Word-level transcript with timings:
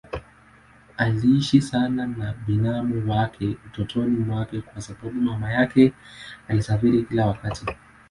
Aliishi 0.97 1.61
sana 1.61 2.07
na 2.07 2.33
binamu 2.47 3.11
yake 3.11 3.57
utotoni 3.65 4.17
mwake 4.19 4.61
kwa 4.61 4.81
sababu 4.81 5.11
mama 5.21 5.51
yake 5.53 5.93
alisafiri 6.47 7.03
kila 7.03 7.25
wakati. 7.27 7.65